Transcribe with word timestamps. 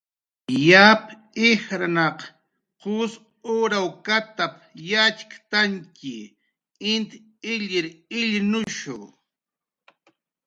"Yap 0.69 1.03
ijrnaq 1.49 2.19
qus 2.81 3.11
urawkatap"" 3.57 4.53
yatxktantx, 4.89 5.99
int 6.93 7.09
illkir 7.51 7.85
illnushu" 8.19 8.97